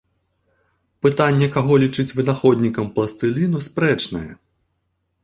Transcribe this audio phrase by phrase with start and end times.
[1.05, 4.27] Пытанне каго лічыць вынаходнікам пластыліну спрэчнае.